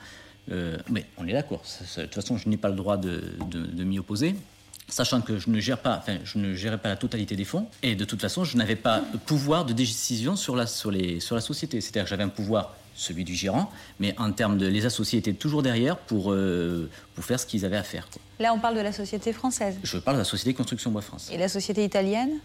Euh, 0.51 0.77
mais 0.92 1.07
on 1.18 1.27
est 1.27 1.33
d'accord. 1.33 1.63
De 1.98 2.04
toute 2.04 2.13
façon, 2.13 2.38
je 2.38 2.48
n'ai 2.50 2.57
pas 2.57 2.69
le 2.69 2.75
droit 2.75 2.98
de, 2.98 3.33
de 3.50 3.83
m'y 3.83 3.98
opposer 3.98 4.36
sachant 4.88 5.22
que 5.22 5.39
je 5.39 5.50
ne 5.50 5.60
gère 5.60 5.80
pas, 5.80 5.98
enfin, 5.98 6.18
je 6.24 6.38
ne 6.38 6.53
gérais 6.53 6.77
pas 6.77 6.89
la 6.89 6.96
totalité 6.96 7.36
des 7.36 7.46
fonds, 7.46 7.68
et 7.82 7.96
de 7.96 8.06
toute 8.06 8.22
façon, 8.22 8.44
je 8.44 8.58
n'avais 8.58 8.75
pas 8.75 9.01
de 9.12 9.18
pouvoir 9.18 9.65
de 9.65 9.74
décision 9.74 10.36
sur 10.36 10.56
la, 10.56 10.68
sur 10.68 10.92
les, 10.92 11.20
sur 11.20 11.36
la 11.36 11.42
société. 11.42 11.82
C'est-à-dire 11.82 12.03
que 12.03 12.10
j'avais 12.10 12.24
un 12.24 12.30
pouvoir 12.30 12.75
celui 12.96 13.24
du 13.24 13.34
gérant, 13.34 13.72
mais 14.00 14.13
en 14.20 14.32
termes 14.32 14.58
de 14.58 14.68
les 14.68 14.86
associés 14.86 15.20
étaient 15.20 15.34
toujours 15.34 15.63
derrière 15.63 15.98
pour, 15.98 16.32
euh, 16.32 16.89
pour 17.15 17.25
faire 17.25 17.39
ce 17.39 17.46
qu'ils 17.46 17.65
avaient 17.65 17.77
à 17.77 17.84
faire. 17.84 18.08
Là, 18.39 18.53
on 18.53 18.60
parle 18.60 18.75
de 18.75 18.82
la 18.82 18.94
société 18.94 19.34
française. 19.34 19.77
Je 19.84 19.98
parle 19.98 20.18
de 20.18 20.22
la 20.22 20.25
société 20.25 20.53
Construction 20.53 20.92
Bois 20.92 21.01
France. 21.01 21.30
Et 21.34 21.38
la 21.38 21.50
société 21.50 21.84
italienne? 21.84 22.39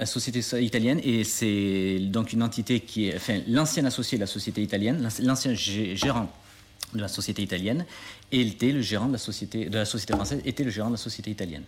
La 0.00 0.06
société 0.06 0.40
italienne, 0.60 1.00
et 1.04 1.22
c'est 1.22 1.98
donc 2.00 2.32
une 2.32 2.42
entité 2.42 2.80
qui 2.80 3.08
est, 3.08 3.16
enfin, 3.16 3.40
l'ancien 3.46 3.84
associé 3.84 4.18
de 4.18 4.22
la 4.22 4.26
société 4.26 4.60
italienne, 4.60 5.08
l'ancien 5.20 5.54
gérant 5.54 6.32
de 6.94 7.00
la 7.00 7.08
société 7.08 7.42
italienne, 7.42 7.84
et 8.30 8.40
était 8.40 8.72
le 8.72 8.82
gérant 8.82 9.06
de 9.06 9.12
la 9.12 9.18
société, 9.18 9.66
de 9.66 9.78
la 9.78 9.84
société 9.84 10.12
française, 10.14 10.40
était 10.44 10.64
le 10.64 10.70
gérant 10.70 10.88
de 10.88 10.94
la 10.94 10.98
société 10.98 11.30
italienne. 11.30 11.64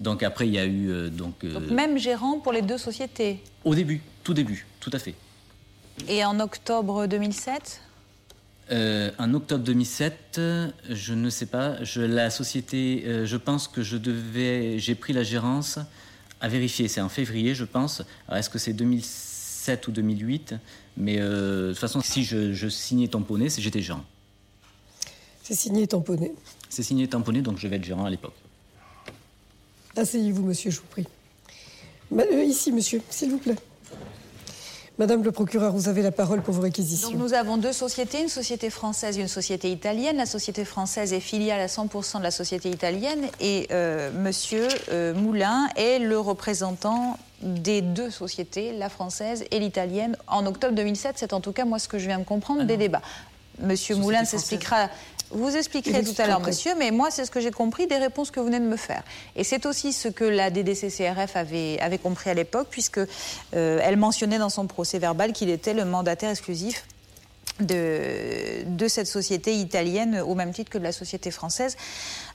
Donc 0.00 0.22
après, 0.22 0.48
il 0.48 0.54
y 0.54 0.58
a 0.58 0.64
eu 0.64 0.90
euh, 0.90 1.08
donc, 1.08 1.44
donc 1.44 1.70
même 1.70 1.98
gérant 1.98 2.40
pour 2.40 2.52
les 2.52 2.62
deux 2.62 2.78
sociétés. 2.78 3.40
Au 3.64 3.74
début, 3.74 4.00
tout 4.24 4.34
début, 4.34 4.66
tout 4.80 4.90
à 4.92 4.98
fait. 4.98 5.14
Et 6.08 6.24
en 6.24 6.40
octobre 6.40 7.06
2007 7.06 7.82
euh, 8.70 9.10
en 9.18 9.34
octobre 9.34 9.64
2007, 9.64 10.40
je 10.88 11.14
ne 11.14 11.30
sais 11.30 11.46
pas. 11.46 11.82
Je, 11.82 12.00
la 12.00 12.30
société, 12.30 13.02
euh, 13.06 13.26
je 13.26 13.36
pense 13.36 13.68
que 13.68 13.82
je 13.82 13.96
devais, 13.96 14.78
j'ai 14.78 14.94
pris 14.94 15.12
la 15.12 15.22
gérance 15.22 15.78
à 16.40 16.48
vérifier. 16.48 16.88
C'est 16.88 17.00
en 17.00 17.08
février, 17.08 17.54
je 17.54 17.64
pense. 17.64 18.02
Est-ce 18.32 18.48
que 18.48 18.58
c'est 18.58 18.72
2007 18.72 19.88
ou 19.88 19.92
2008 19.92 20.54
Mais 20.96 21.16
euh, 21.18 21.68
de 21.68 21.72
toute 21.72 21.80
façon, 21.80 22.00
si 22.00 22.24
je, 22.24 22.52
je 22.52 22.68
signais 22.68 23.08
tamponné, 23.08 23.50
c'est 23.50 23.60
j'étais 23.60 23.82
gérant. 23.82 24.04
C'est 25.42 25.54
signé 25.54 25.86
tamponné. 25.86 26.32
C'est 26.68 26.82
signé 26.82 27.08
tamponné, 27.08 27.42
donc 27.42 27.58
je 27.58 27.66
vais 27.68 27.76
être 27.76 27.84
gérant 27.84 28.04
à 28.04 28.10
l'époque. 28.10 28.34
Asseyez-vous, 29.96 30.42
monsieur, 30.42 30.70
je 30.70 30.80
vous 30.80 30.86
prie. 30.86 31.06
ici, 32.46 32.72
monsieur, 32.72 33.02
s'il 33.10 33.30
vous 33.30 33.38
plaît. 33.38 33.56
Madame 34.98 35.24
le 35.24 35.32
procureur, 35.32 35.72
vous 35.72 35.88
avez 35.88 36.02
la 36.02 36.12
parole 36.12 36.42
pour 36.42 36.54
vos 36.54 36.60
réquisitions. 36.60 37.10
Donc 37.10 37.18
nous 37.18 37.34
avons 37.34 37.56
deux 37.56 37.72
sociétés, 37.72 38.20
une 38.20 38.28
société 38.28 38.68
française 38.68 39.18
et 39.18 39.22
une 39.22 39.28
société 39.28 39.72
italienne. 39.72 40.16
La 40.16 40.26
société 40.26 40.64
française 40.64 41.14
est 41.14 41.20
filiale 41.20 41.60
à 41.60 41.66
100% 41.66 42.18
de 42.18 42.22
la 42.22 42.30
société 42.30 42.68
italienne 42.68 43.26
et 43.40 43.68
euh, 43.72 44.10
Monsieur 44.12 44.68
euh, 44.90 45.14
Moulin 45.14 45.68
est 45.76 45.98
le 45.98 46.18
représentant 46.18 47.16
des 47.40 47.80
deux 47.80 48.10
sociétés, 48.10 48.76
la 48.76 48.90
française 48.90 49.44
et 49.50 49.58
l'italienne. 49.58 50.16
En 50.26 50.44
octobre 50.46 50.74
2007, 50.74 51.16
c'est 51.16 51.32
en 51.32 51.40
tout 51.40 51.52
cas 51.52 51.64
moi 51.64 51.78
ce 51.78 51.88
que 51.88 51.98
je 51.98 52.06
viens 52.06 52.18
de 52.18 52.24
comprendre 52.24 52.64
des 52.64 52.76
débats. 52.76 53.02
Monsieur 53.60 53.96
Moulin 53.96 54.24
s'expliquera 54.24 54.88
Vous 55.32 55.56
expliquerez 55.56 56.02
tout 56.02 56.14
à 56.18 56.26
l'heure, 56.26 56.40
monsieur, 56.40 56.72
mais 56.78 56.90
moi, 56.90 57.10
c'est 57.10 57.24
ce 57.24 57.30
que 57.30 57.40
j'ai 57.40 57.50
compris 57.50 57.86
des 57.86 57.96
réponses 57.96 58.30
que 58.30 58.38
vous 58.38 58.46
venez 58.46 58.60
de 58.60 58.66
me 58.66 58.76
faire. 58.76 59.02
Et 59.34 59.44
c'est 59.44 59.66
aussi 59.66 59.92
ce 59.92 60.08
que 60.08 60.24
la 60.24 60.50
DDCCRF 60.50 61.36
avait, 61.36 61.78
avait 61.80 61.98
compris 61.98 62.30
à 62.30 62.34
l'époque, 62.34 62.68
puisque 62.70 62.98
euh, 62.98 63.06
elle 63.82 63.96
mentionnait 63.96 64.38
dans 64.38 64.50
son 64.50 64.66
procès 64.66 64.98
verbal 64.98 65.32
qu'il 65.32 65.48
était 65.48 65.74
le 65.74 65.84
mandataire 65.84 66.30
exclusif 66.30 66.84
de, 67.66 68.88
cette 68.88 69.06
société 69.06 69.54
italienne 69.54 70.20
au 70.26 70.34
même 70.34 70.52
titre 70.52 70.70
que 70.70 70.78
de 70.78 70.82
la 70.82 70.92
société 70.92 71.30
française. 71.30 71.76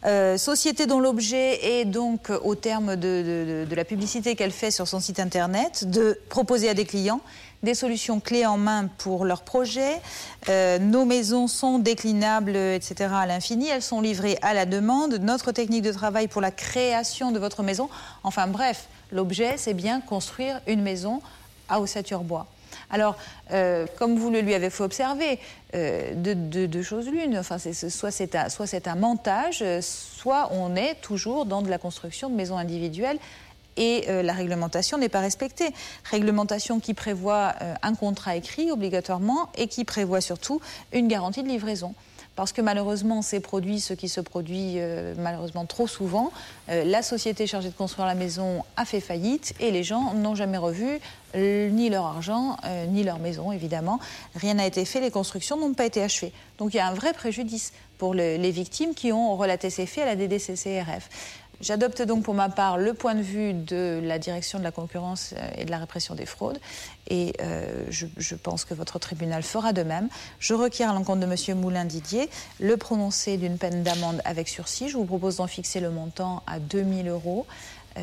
Euh, 0.06 0.38
société 0.38 0.86
dont 0.86 1.00
l'objet 1.00 1.80
est 1.80 1.86
donc, 1.86 2.32
au 2.44 2.56
terme 2.56 2.96
de 2.96 3.68
la 3.76 3.86
publicité 3.86 4.36
qu'elle 4.36 4.52
fait 4.52 4.72
sur 4.72 4.88
son 4.88 5.00
site 5.00 5.20
internet, 5.20 5.90
de 5.90 6.20
proposer 6.30 6.70
à 6.70 6.74
des 6.74 6.86
clients 6.86 7.22
des 7.64 7.74
solutions 7.74 8.20
clés 8.20 8.46
en 8.46 8.58
main 8.58 8.90
pour 8.98 9.26
leurs 9.26 9.42
projets. 9.42 10.00
Euh, 10.50 10.80
nos 10.80 11.06
maisons 11.06 11.48
sont 11.48 11.80
déclinables, 11.80 12.56
etc. 12.56 13.10
à 13.14 13.26
l'infini. 13.26 13.68
Elles 13.68 13.82
sont 13.82 14.02
livrées 14.02 14.38
à 14.42 14.54
la 14.54 14.66
demande. 14.66 15.16
Notre 15.16 15.52
technique 15.52 15.82
de 15.82 15.92
travail 15.92 16.28
pour 16.28 16.42
la 16.42 16.52
création 16.52 17.32
de 17.32 17.40
votre 17.40 17.64
maison. 17.64 17.90
Enfin 18.24 18.48
bref, 18.48 18.88
l'objet, 19.12 19.56
c'est 19.58 19.74
bien 19.74 20.02
construire 20.02 20.62
une 20.68 20.82
maison 20.82 21.22
à 21.70 21.82
Ossature-Bois. 21.82 22.48
Alors, 22.90 23.18
euh, 23.52 23.86
comme 23.98 24.18
vous 24.18 24.30
le 24.30 24.42
lui 24.42 24.54
avez 24.54 24.70
fait 24.70 24.84
observer, 24.84 25.40
euh, 25.76 26.14
deux, 26.16 26.84
choses 26.84 27.10
l'une. 27.10 27.38
Enfin, 27.38 27.58
soit 27.60 28.12
c'est 28.12 28.88
un, 28.88 28.96
montage, 28.96 29.64
soit 29.82 30.50
on 30.52 30.76
est 30.76 30.96
toujours 31.02 31.46
dans 31.46 31.62
de 31.62 31.70
la 31.70 31.78
construction 31.78 32.30
de 32.30 32.36
maisons 32.36 32.58
individuelles 32.58 33.20
et 33.78 34.06
euh, 34.10 34.22
la 34.24 34.34
réglementation 34.34 34.98
n'est 34.98 35.10
pas 35.10 35.22
respectée. 35.22 35.70
Réglementation 36.04 36.80
qui 36.80 36.94
prévoit 36.94 37.54
euh, 37.62 37.74
un 37.82 37.96
contrat 37.96 38.36
écrit 38.36 38.72
obligatoirement 38.72 39.50
et 39.56 39.68
qui 39.68 39.86
prévoit 39.86 40.22
surtout 40.22 40.60
une 40.92 41.08
garantie 41.08 41.44
de 41.44 41.48
livraison 41.48 41.94
parce 42.36 42.52
que 42.52 42.62
malheureusement, 42.62 43.24
ces 43.24 43.40
produits, 43.40 43.80
ce 43.80 43.96
qui 43.96 44.10
se 44.10 44.22
produit 44.22 44.74
euh, 44.76 45.16
malheureusement 45.18 45.66
trop 45.66 45.88
souvent, 45.88 46.32
la 46.68 47.02
société 47.02 47.48
chargée 47.48 47.70
de 47.70 47.74
construire 47.74 48.06
la 48.06 48.14
maison 48.14 48.64
a 48.76 48.86
fait 48.86 49.00
faillite 49.00 49.56
et 49.60 49.72
les 49.72 49.84
gens 49.84 50.14
n'ont 50.14 50.36
jamais 50.36 50.60
revu 50.60 51.00
ni 51.38 51.90
leur 51.90 52.06
argent, 52.06 52.58
ni 52.90 53.04
leur 53.04 53.20
maison, 53.20 53.52
évidemment. 53.52 54.00
Rien 54.36 54.56
n'a 54.56 54.66
été 54.66 54.86
fait, 54.86 55.00
les 55.00 55.12
constructions 55.12 55.58
n'ont 55.58 55.74
pas 55.74 55.86
été 55.86 56.02
achevées. 56.02 56.34
Donc 56.58 56.74
il 56.74 56.78
y 56.78 56.80
a 56.80 56.88
un 56.88 56.94
vrai 56.94 57.14
préjudice 57.14 57.74
pour 57.98 58.14
les 58.14 58.52
victimes 58.52 58.94
qui 58.94 59.12
ont 59.12 59.36
relaté 59.36 59.70
ces 59.70 59.86
faits 59.86 60.04
à 60.04 60.08
la 60.08 60.16
DDCCRF. 60.16 61.10
J'adopte 61.60 62.04
donc 62.04 62.24
pour 62.24 62.36
ma 62.36 62.50
part 62.50 62.78
le 62.78 62.94
point 62.94 63.16
de 63.16 63.22
vue 63.22 63.54
de 63.54 64.00
la 64.04 64.20
direction 64.20 64.60
de 64.60 64.64
la 64.64 64.72
concurrence 64.72 65.34
euh, 65.36 65.50
et 65.58 65.66
de 65.66 65.72
la 65.72 65.80
répression 65.80 66.14
des 66.14 66.28
fraudes 66.28 66.60
et 67.10 67.34
euh, 67.42 67.86
je, 67.90 68.36
pense 68.36 68.66
que 68.66 68.74
votre 68.74 69.00
tribunal 69.00 69.42
fera 69.42 69.74
de 69.74 69.82
même. 69.82 70.10
Je 70.40 70.54
requiers 70.54 70.86
à 70.86 70.94
l'encontre 70.94 71.26
de 71.26 71.26
M. 71.26 71.58
Moulin-Didier 71.60 72.30
le 72.60 72.78
prononcé 72.78 73.38
d'une 73.38 73.58
peine 73.58 73.82
d'amende 73.82 74.22
avec 74.26 74.50
sursis. 74.50 74.90
Je 74.90 74.98
vous 74.98 75.06
propose 75.06 75.38
d'en 75.38 75.48
fixer 75.48 75.80
le 75.80 75.90
montant 75.90 76.44
à 76.46 76.60
2000 76.60 77.08
euros. 77.08 77.48
Euh, 77.98 78.02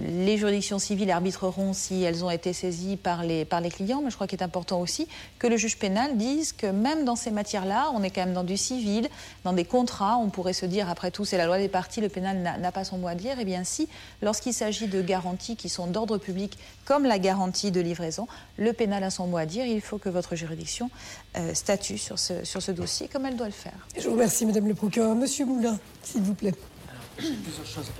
les 0.00 0.36
juridictions 0.36 0.78
civiles 0.78 1.10
arbitreront 1.10 1.72
si 1.72 2.02
elles 2.02 2.24
ont 2.24 2.30
été 2.30 2.52
saisies 2.52 2.96
par 2.96 3.22
les, 3.22 3.46
clients, 3.70 4.02
mais 4.02 4.10
je 4.10 4.16
crois 4.16 4.26
qu'il 4.26 4.38
est 4.40 4.44
important 4.44 4.80
aussi 4.80 5.06
que 5.38 5.46
le 5.46 5.56
juge 5.56 5.78
pénal 5.78 6.16
dise 6.16 6.52
que 6.52 6.66
même 6.66 7.04
dans 7.04 7.16
ces 7.16 7.30
matières-là, 7.30 7.90
on 7.94 8.02
est 8.02 8.10
quand 8.10 8.24
même 8.24 8.34
dans 8.34 8.44
du 8.44 8.56
civil, 8.56 9.08
dans 9.44 9.52
des 9.52 9.64
contrats, 9.64 10.16
on 10.16 10.28
pourrait 10.28 10.52
se 10.52 10.66
dire, 10.66 10.90
après 10.90 11.10
tout, 11.10 11.24
c'est 11.24 11.36
la 11.36 11.46
loi 11.46 11.58
des 11.58 11.68
parties, 11.68 12.00
le 12.00 12.08
pénal 12.08 12.58
n'a 12.60 12.72
pas 12.72 12.84
son 12.84 12.98
mot 12.98 13.08
à 13.08 13.14
dire. 13.14 13.36
Eh 13.38 13.44
bien 13.44 13.64
si, 13.64 13.88
lorsqu'il 14.22 14.54
s'agit 14.54 14.88
de 14.88 15.00
garanties 15.02 15.56
qui 15.56 15.68
sont 15.68 15.86
d'ordre 15.86 16.18
public, 16.18 16.58
comme 16.84 17.04
la 17.04 17.18
garantie 17.18 17.70
de 17.70 17.80
livraison, 17.80 18.26
le 18.58 18.72
pénal 18.72 19.04
a 19.04 19.10
son 19.10 19.26
mot 19.26 19.36
à 19.36 19.46
dire, 19.46 19.64
il 19.64 19.80
faut 19.80 19.98
que 19.98 20.08
votre 20.08 20.34
juridiction 20.34 20.90
euh, 21.36 21.54
statue 21.54 21.98
sur 21.98 22.18
ce, 22.18 22.44
sur 22.44 22.62
ce 22.62 22.72
dossier 22.72 23.08
comme 23.08 23.26
elle 23.26 23.36
doit 23.36 23.46
le 23.46 23.52
faire. 23.52 23.72
Je 23.96 24.08
vous 24.08 24.14
remercie, 24.14 24.46
Madame 24.46 24.68
le 24.68 24.74
procureur. 24.74 25.14
Monsieur 25.14 25.46
Moulin, 25.46 25.78
s'il 26.02 26.22
vous 26.22 26.34
plaît. 26.34 26.54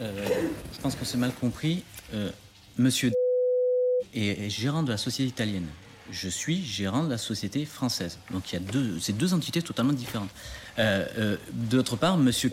Euh, 0.01 0.27
je 0.73 0.81
pense 0.81 0.97
qu'on 0.97 1.05
s'est 1.05 1.19
mal 1.19 1.33
compris. 1.33 1.85
Euh, 2.15 2.31
monsieur 2.79 3.13
est, 4.15 4.51
gérant 4.51 4.83
de 4.83 4.91
la 4.91 4.97
société 4.97 5.29
italienne. 5.29 5.67
Je 6.11 6.29
suis 6.29 6.65
gérant 6.65 7.05
de 7.05 7.11
la 7.11 7.19
société 7.19 7.65
française. 7.65 8.19
Donc 8.31 8.53
il 8.53 8.55
y 8.55 8.57
a 8.57 8.61
deux, 8.61 8.99
c'est 9.01 9.17
deux 9.17 9.35
entités 9.35 9.63
totalement 9.63 9.93
différentes. 9.93 10.31
Euh, 10.79 11.37
d'autre 11.53 11.97
part, 11.97 12.17
monsieur 12.17 12.51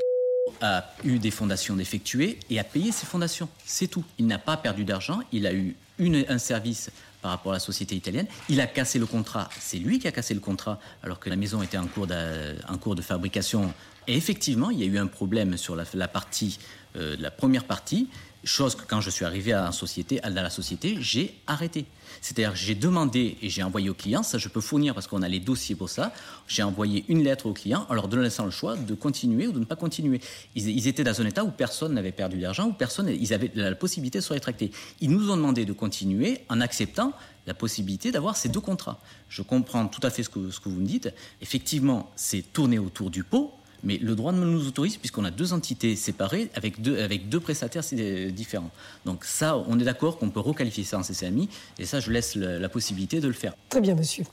a 0.62 0.94
eu 1.04 1.20
des 1.20 1.32
fondations 1.32 1.76
d'effectuer 1.76 2.40
et 2.50 2.60
a 2.60 2.64
payé 2.64 2.92
ses 2.92 3.06
fondations. 3.06 3.50
C'est 3.66 3.88
tout. 3.88 4.04
Il 4.18 4.28
n'a 4.28 4.40
pas 4.40 4.58
perdu 4.58 4.84
d'argent. 4.84 5.20
Il 5.32 5.48
a 5.48 5.54
eu 5.54 5.76
un 6.00 6.38
service 6.38 6.92
par 7.22 7.32
rapport 7.32 7.52
à 7.52 7.56
la 7.56 7.60
société 7.60 7.96
italienne. 7.96 8.28
Il 8.50 8.62
a 8.62 8.68
cassé 8.68 9.00
le 9.00 9.06
contrat. 9.06 9.50
C'est 9.60 9.78
lui 9.78 10.00
qui 10.00 10.08
a 10.08 10.12
cassé 10.12 10.34
le 10.34 10.40
contrat 10.40 10.80
alors 11.04 11.20
que 11.20 11.30
la 11.30 11.36
maison 11.36 11.62
était 11.62 11.78
en 11.78 11.88
cours 11.88 12.08
de 12.08 13.02
fabrication 13.02 13.74
et 14.10 14.16
effectivement, 14.16 14.72
il 14.72 14.80
y 14.80 14.84
a 14.84 14.88
eu 14.88 14.98
un 14.98 15.06
problème 15.06 15.56
sur 15.56 15.76
la, 15.76 16.08
partie, 16.08 16.58
euh, 16.96 17.16
la 17.20 17.30
première 17.30 17.66
partie, 17.66 18.08
chose 18.44 18.74
que 18.74 18.82
quand 18.82 19.02
je 19.02 19.12
suis 19.12 19.24
arrivé 19.24 19.54
à, 19.54 19.62
la 19.62 20.50
société, 20.50 20.98
j'ai 21.00 21.36
arrêté. 21.46 21.86
C'est-à-dire, 22.20 22.56
j'ai 22.56 22.74
demandé 22.74 23.38
et 23.44 23.50
j'ai 23.50 23.62
envoyé 23.62 23.88
au 23.88 23.94
client, 23.94 24.24
ça 24.24 24.40
je 24.40 24.50
peux 24.50 24.62
fournir 24.62 24.96
parce 24.96 25.06
qu'on 25.06 25.22
a 25.22 25.28
les 25.28 25.40
dossiers 25.40 25.76
pour 25.76 25.90
ça, 25.90 26.12
j'ai 26.48 26.64
envoyé 26.64 27.06
une 27.08 27.24
lettre 27.24 27.46
au 27.46 27.54
client 27.54 27.86
en 27.88 27.94
leur 27.94 28.08
donnant 28.08 28.28
le 28.46 28.50
choix 28.50 28.76
de 28.76 28.96
continuer 28.96 29.46
ou 29.46 29.52
de 29.52 29.60
ne 29.60 29.66
pas 29.66 29.76
continuer. 29.76 30.22
Ils, 30.56 30.88
étaient 30.88 31.04
dans 31.04 31.22
un 31.22 31.28
état 31.28 31.44
où 31.44 31.52
personne 31.52 31.94
n'avait 31.94 32.12
perdu 32.12 32.40
d'argent, 32.40 32.66
où 32.66 32.74
personne, 32.74 33.10
ils 33.10 33.32
avaient 33.32 33.52
la 33.54 33.76
possibilité 33.76 34.18
de 34.18 34.24
se 34.24 34.34
rétracter. 34.34 34.72
Ils 35.02 35.12
nous 35.12 35.30
ont 35.30 35.38
demandé 35.38 35.66
de 35.66 35.74
continuer 35.74 36.42
en 36.50 36.62
acceptant 36.62 37.14
la 37.46 37.54
possibilité 37.54 38.12
d'avoir 38.12 38.36
ces 38.36 38.50
deux 38.50 38.60
contrats. 38.60 39.00
Je 39.30 39.44
comprends 39.44 39.88
tout 39.88 40.02
à 40.02 40.10
fait 40.10 40.24
ce 40.24 40.30
que 40.30 40.40
vous 40.40 40.82
me 40.82 40.88
dites. 40.88 41.14
Effectivement, 41.42 42.12
c'est 42.16 42.42
tourner 42.42 42.80
autour 42.80 43.12
du 43.12 43.24
pot, 43.24 43.54
mais 43.84 43.98
le 43.98 44.16
droit 44.16 44.32
nous 44.32 44.68
autorise 44.68 44.98
puisqu'on 44.98 45.26
a 45.26 45.32
deux 45.32 45.54
entités 45.54 45.96
séparées 45.96 46.50
avec 46.56 46.82
deux, 46.82 47.02
avec 47.02 47.30
deux 47.30 47.40
prestataires 47.40 47.84
différents. 48.32 48.72
Donc 49.06 49.26
ça, 49.26 49.58
on 49.68 49.80
est 49.80 49.84
d'accord 49.84 50.18
qu'on 50.18 50.30
peut 50.30 50.40
requalifier 50.40 50.84
ça 50.84 50.98
en 50.98 51.04
CCMI 51.04 51.50
et 51.78 51.86
ça, 51.86 52.00
je 52.00 52.12
laisse 52.12 52.36
la, 52.36 52.70
possibilité 52.70 53.20
de 53.20 53.28
le 53.28 53.34
faire. 53.34 53.54
Très 53.70 53.82
bien, 53.82 53.96
monsieur. 53.96 54.24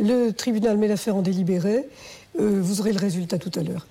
Le 0.00 0.30
tribunal 0.32 0.78
met 0.78 0.88
l'affaire 0.88 1.16
en 1.16 1.22
délibéré. 1.22 1.84
Euh, 2.40 2.60
vous 2.60 2.80
aurez 2.80 2.92
le 2.92 2.98
résultat 2.98 3.38
tout 3.38 3.52
à 3.58 3.62
l'heure. 3.62 3.86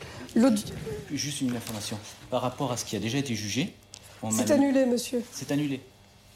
Juste 1.12 1.42
une 1.42 1.56
information. 1.56 1.98
Par 2.30 2.42
rapport 2.42 2.72
à 2.72 2.78
ce 2.78 2.84
qui 2.86 2.96
a 2.96 3.00
déjà 3.00 3.18
été 3.18 3.36
jugé... 3.36 3.74
C'est 4.32 4.52
annulé, 4.52 4.86
monsieur. 4.86 5.22
C'est 5.32 5.52
annulé. 5.52 5.82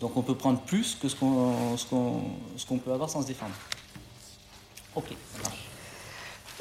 Donc 0.01 0.15
on 0.15 0.22
peut 0.22 0.36
prendre 0.36 0.60
plus 0.62 0.98
que 1.01 1.07
ce 1.07 1.15
qu'on 1.15 1.77
ce 1.77 1.86
qu'on 1.86 2.77
peut 2.77 2.91
avoir 2.91 3.10
sans 3.10 3.22
se 3.22 3.27
défendre. 3.27 3.55
Ok, 4.96 5.05
ça 5.36 5.43
marche. 5.43 5.56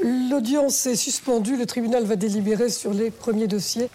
L'audience 0.00 0.86
est 0.86 0.96
suspendue. 0.96 1.56
Le 1.56 1.66
tribunal 1.66 2.04
va 2.04 2.16
délibérer 2.16 2.68
sur 2.68 2.92
les 2.92 3.10
premiers 3.10 3.46
dossiers. 3.46 3.88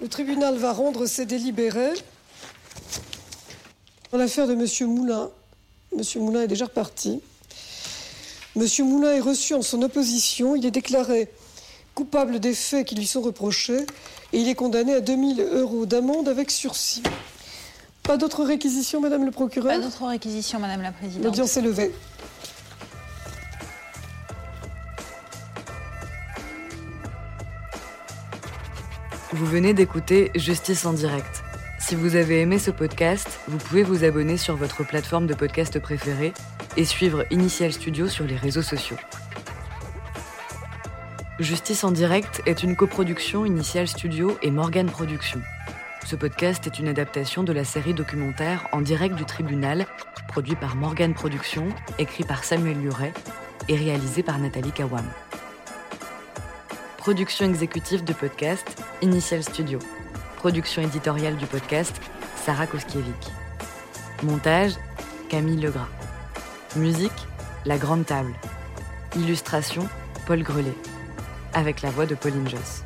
Le 0.00 0.08
tribunal 0.08 0.56
va 0.56 0.72
rendre 0.72 1.06
ses 1.06 1.26
délibérés 1.26 1.94
dans 4.12 4.18
l'affaire 4.18 4.46
de 4.46 4.52
M. 4.52 4.88
Moulin. 4.88 5.30
M. 5.92 6.02
Moulin 6.16 6.42
est 6.42 6.48
déjà 6.48 6.66
reparti. 6.66 7.20
M. 8.56 8.66
Moulin 8.80 9.12
est 9.12 9.20
reçu 9.20 9.54
en 9.54 9.62
son 9.62 9.82
opposition. 9.82 10.56
Il 10.56 10.66
est 10.66 10.70
déclaré 10.70 11.28
coupable 11.94 12.38
des 12.38 12.54
faits 12.54 12.86
qui 12.86 12.94
lui 12.94 13.06
sont 13.06 13.22
reprochés 13.22 13.86
et 14.32 14.38
il 14.38 14.48
est 14.48 14.54
condamné 14.54 14.94
à 14.94 15.00
2000 15.00 15.40
euros 15.40 15.84
d'amende 15.84 16.28
avec 16.28 16.50
sursis. 16.50 17.02
Pas 18.08 18.16
d'autres 18.16 18.42
réquisitions, 18.42 19.02
Madame 19.02 19.26
le 19.26 19.30
procureur 19.30 19.70
Pas 19.70 19.78
d'autres 19.80 20.06
réquisitions, 20.06 20.58
Madame 20.58 20.80
la 20.80 20.92
Présidente. 20.92 21.26
L'audience 21.26 21.58
est 21.58 21.60
levée. 21.60 21.92
Vous 29.32 29.44
venez 29.44 29.74
d'écouter 29.74 30.30
Justice 30.34 30.86
en 30.86 30.94
direct. 30.94 31.42
Si 31.78 31.96
vous 31.96 32.16
avez 32.16 32.40
aimé 32.40 32.58
ce 32.58 32.70
podcast, 32.70 33.40
vous 33.46 33.58
pouvez 33.58 33.82
vous 33.82 34.02
abonner 34.04 34.38
sur 34.38 34.56
votre 34.56 34.86
plateforme 34.86 35.26
de 35.26 35.34
podcast 35.34 35.78
préférée 35.78 36.32
et 36.78 36.86
suivre 36.86 37.26
Initial 37.30 37.74
Studio 37.74 38.08
sur 38.08 38.24
les 38.24 38.36
réseaux 38.36 38.62
sociaux. 38.62 38.96
Justice 41.38 41.84
en 41.84 41.90
direct 41.90 42.40
est 42.46 42.62
une 42.62 42.74
coproduction 42.74 43.44
Initial 43.44 43.86
Studio 43.86 44.38
et 44.40 44.50
Morgan 44.50 44.86
Productions. 44.86 45.42
Ce 46.08 46.16
podcast 46.16 46.66
est 46.66 46.78
une 46.78 46.88
adaptation 46.88 47.42
de 47.42 47.52
la 47.52 47.64
série 47.64 47.92
documentaire 47.92 48.66
En 48.72 48.80
direct 48.80 49.14
du 49.14 49.26
tribunal, 49.26 49.86
produit 50.28 50.56
par 50.56 50.74
Morgan 50.74 51.12
Productions, 51.12 51.68
écrit 51.98 52.24
par 52.24 52.44
Samuel 52.44 52.80
Luret 52.80 53.12
et 53.68 53.76
réalisé 53.76 54.22
par 54.22 54.38
Nathalie 54.38 54.72
Kawam. 54.72 55.04
Production 56.96 57.44
exécutive 57.44 58.04
du 58.04 58.14
podcast, 58.14 58.82
Initial 59.02 59.42
Studio. 59.42 59.80
Production 60.38 60.80
éditoriale 60.80 61.36
du 61.36 61.44
podcast, 61.44 62.00
Sarah 62.36 62.66
Koskiewicz. 62.66 63.30
Montage, 64.22 64.76
Camille 65.28 65.60
Legras. 65.60 65.90
Musique, 66.76 67.28
La 67.66 67.76
Grande 67.76 68.06
Table. 68.06 68.32
Illustration, 69.14 69.86
Paul 70.26 70.42
Grelet. 70.42 70.78
Avec 71.52 71.82
la 71.82 71.90
voix 71.90 72.06
de 72.06 72.14
Pauline 72.14 72.48
Joss. 72.48 72.82